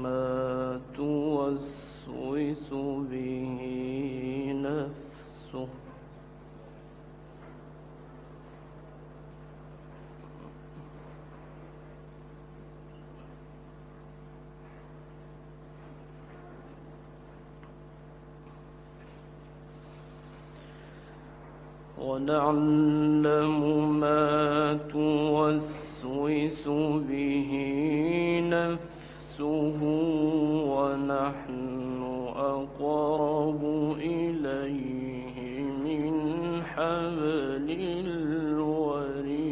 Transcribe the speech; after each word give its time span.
ما 0.02 0.80
توسوس 0.96 2.70
به 3.10 3.58
نفسه 4.54 5.68
ونعلم 22.44 23.60
ما 24.00 24.78
توسوس 24.92 26.68
به 27.08 27.50
نفسه 28.50 29.82
ونحن 30.68 32.02
أقرب 32.36 33.62
إليه 34.00 35.36
من 35.84 36.62
حبل 36.62 37.66
الوريد 38.06 39.44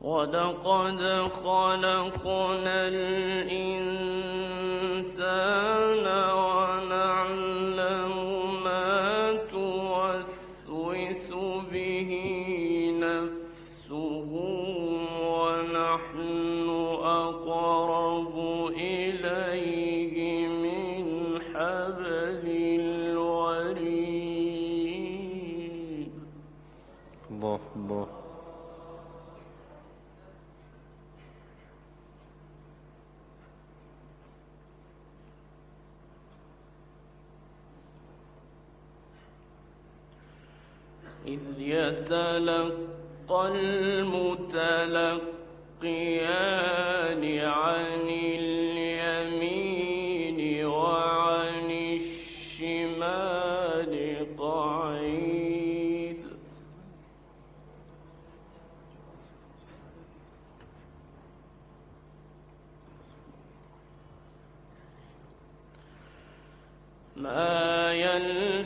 ولقد 0.00 1.28
خلقنا 1.44 2.88
الإنسان 2.88 3.78
إذ 41.28 41.40
يتلقى 41.58 43.42
المتلقيان 43.54 44.48
عن 47.38 48.08
اليمين 48.38 49.58
وعن 50.66 51.70
الشمال 52.00 53.16
قعيد. 54.38 56.22
ما 67.16 67.92
يلفظ 67.94 68.57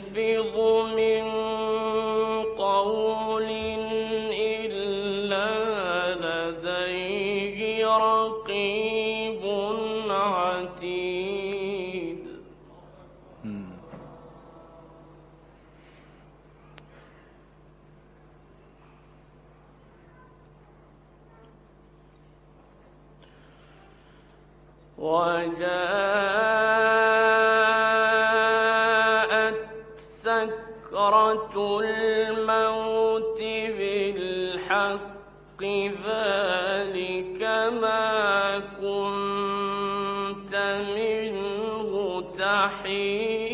بالحق 34.73 35.61
ذلك 36.05 37.41
ما 37.81 38.59
كنت 38.81 40.53
منه 40.97 41.93
تحيد. 42.39 43.53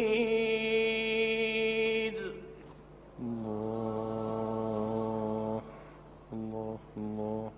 الله 3.19 4.01
الله 6.33 6.80
الله. 6.98 7.51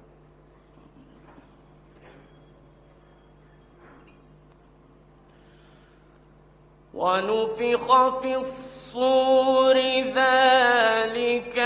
ونفخ 6.94 7.88
في 8.22 8.36
الصور 8.36 9.78
ذلك 10.16 11.58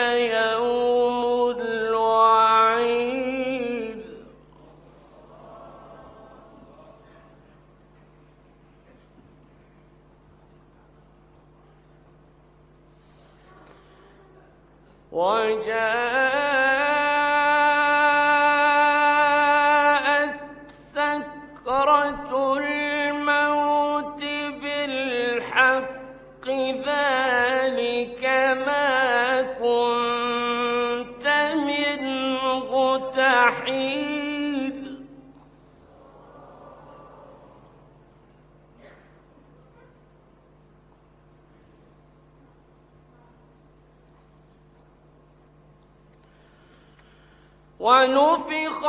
وجاء 15.16 16.45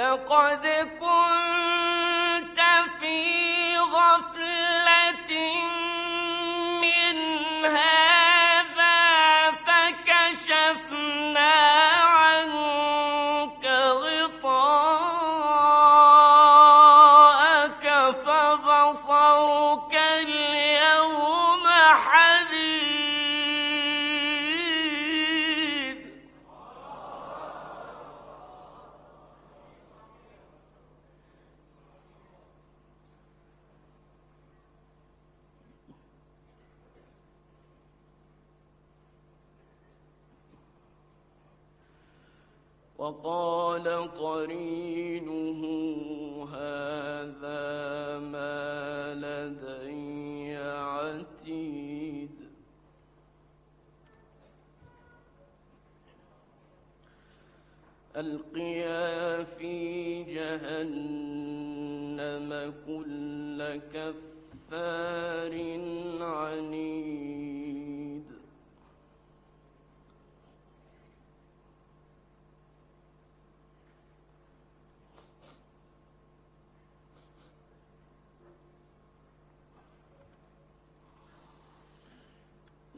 لقد 0.00 0.66
كنت 1.00 1.49
وقال 43.10 43.86
قرينه 44.18 45.60
هذا 46.54 47.62
ما 48.18 49.14
لدي 49.24 50.56
عتيد. 50.56 52.30
ألقيا 58.16 59.44
في 59.44 59.76
جهنم 60.34 61.30
كل 62.86 63.58
كفار 63.94 65.54
عنيد. 66.20 67.29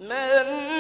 من 0.02 0.71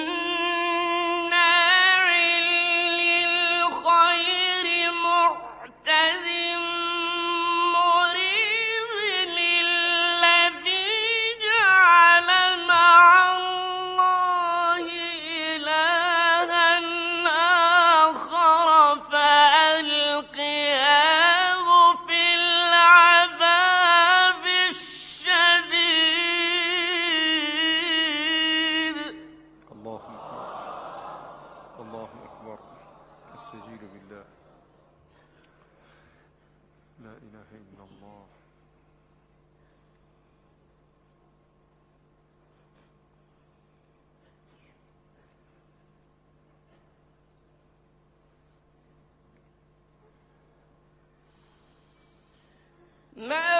ما 53.16 53.51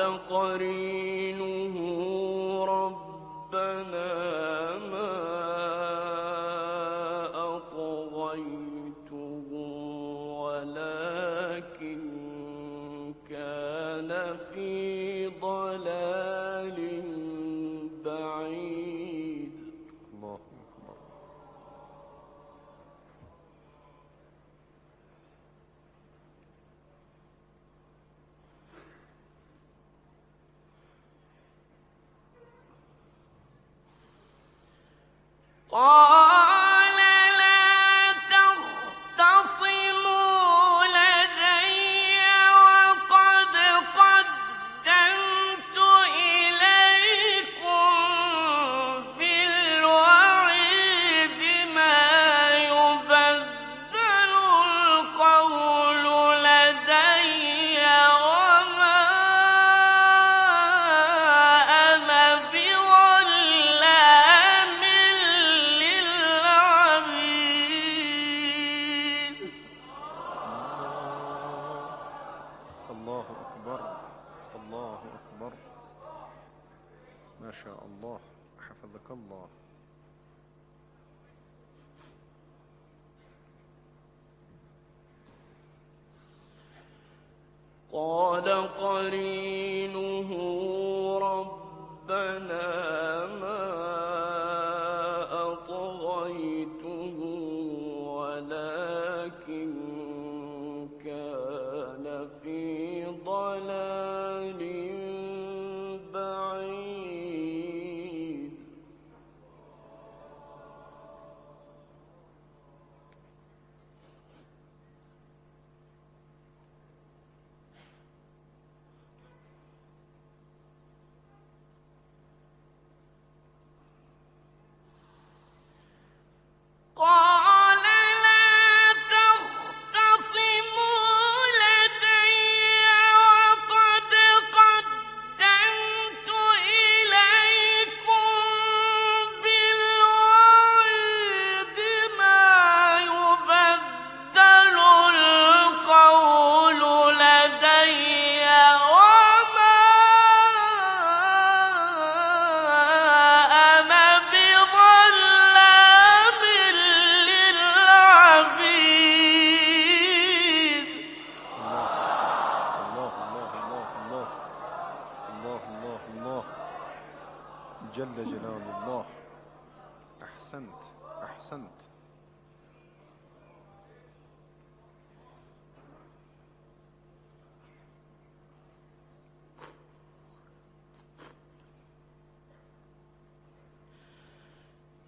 قرين 0.00 1.43
قال 35.74 36.13
حفظك 78.84 79.10
الله. 79.10 79.48
قال 87.92 88.48
قرينه 88.68 90.13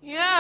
وأزلفت 0.07 0.36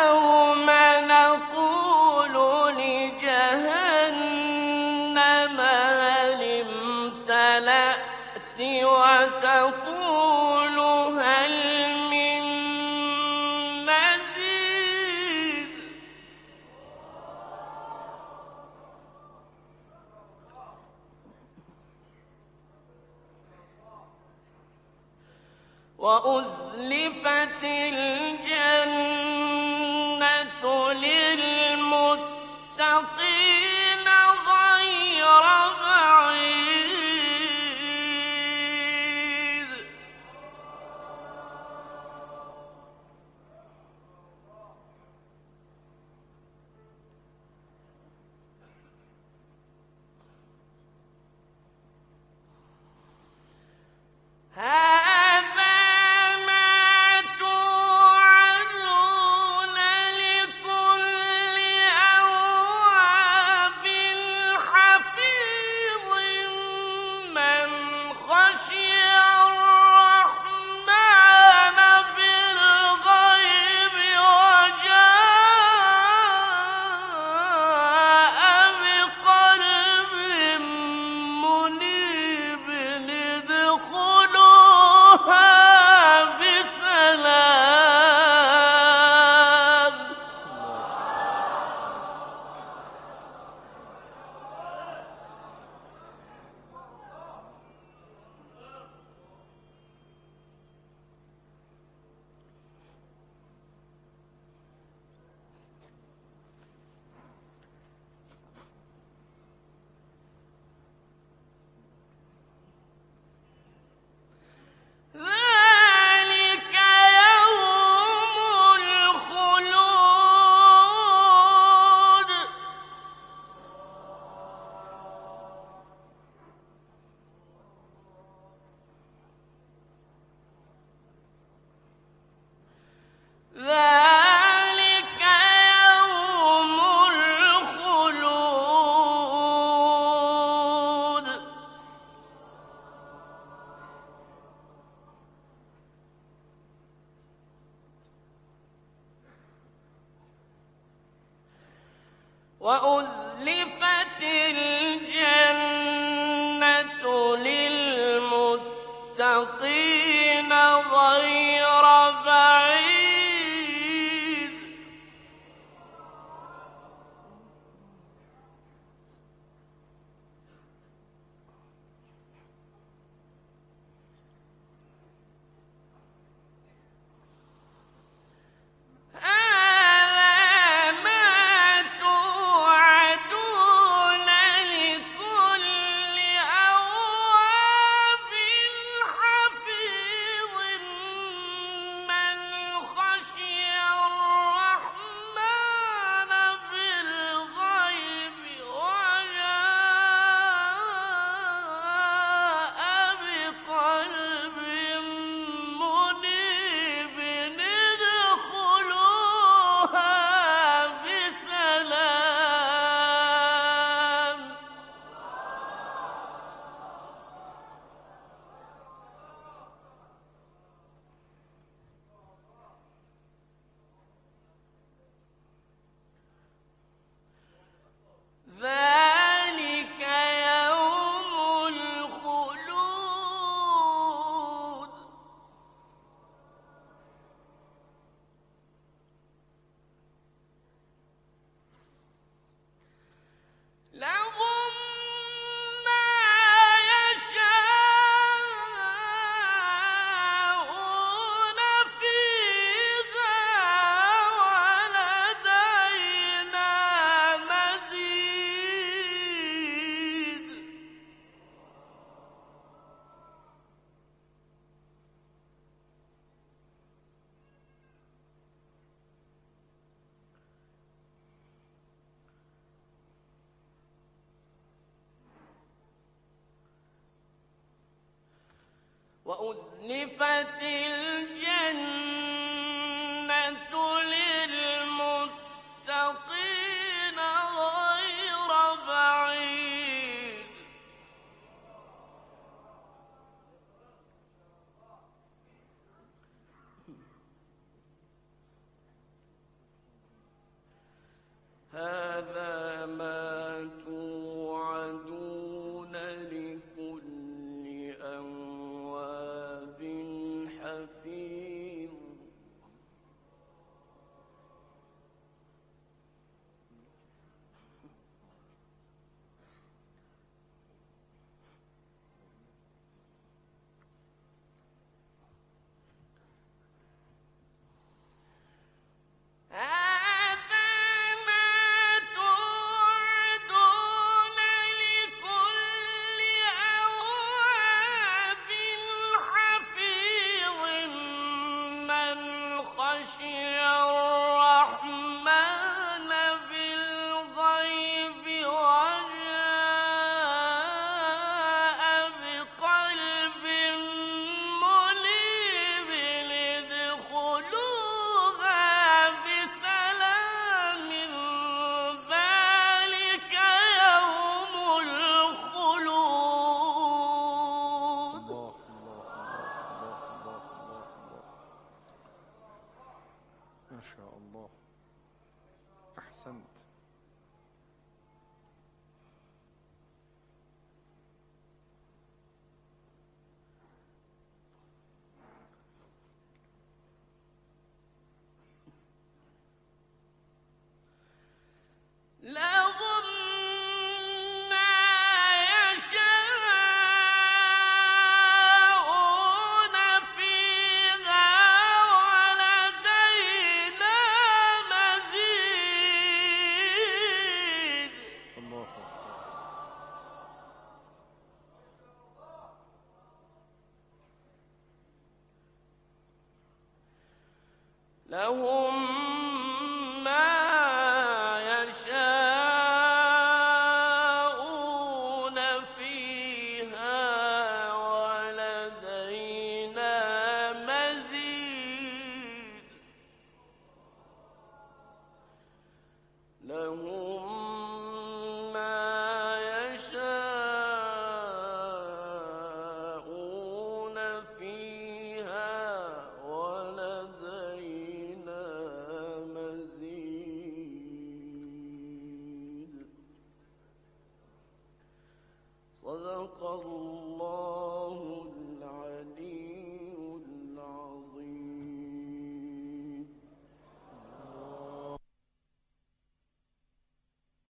وأزلفت 279.27 280.63
الجنة 280.63 281.56